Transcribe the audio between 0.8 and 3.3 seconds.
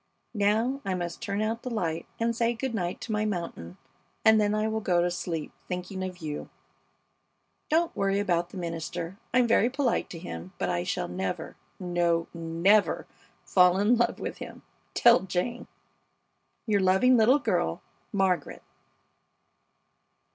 I must turn out the light and say good night to my